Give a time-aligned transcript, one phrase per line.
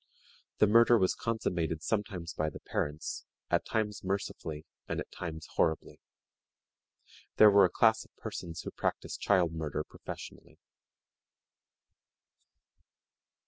[0.57, 5.99] The murder was consummated sometimes by the parents, at times mercifully, and at times horribly.
[7.35, 10.57] There were a class of persons who practiced child murder professionally.